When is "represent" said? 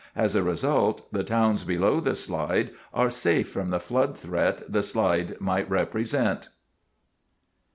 5.69-6.49